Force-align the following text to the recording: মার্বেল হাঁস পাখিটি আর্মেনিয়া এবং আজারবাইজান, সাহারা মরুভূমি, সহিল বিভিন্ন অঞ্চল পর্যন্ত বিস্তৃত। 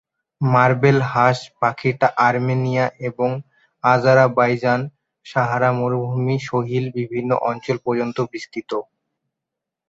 মার্বেল 0.41 0.99
হাঁস 1.11 1.39
পাখিটি 1.59 2.07
আর্মেনিয়া 2.27 2.85
এবং 3.09 3.29
আজারবাইজান, 3.83 4.81
সাহারা 5.25 5.69
মরুভূমি, 5.79 6.35
সহিল 6.49 6.85
বিভিন্ন 6.97 7.31
অঞ্চল 7.49 7.77
পর্যন্ত 7.85 8.17
বিস্তৃত। 8.31 8.71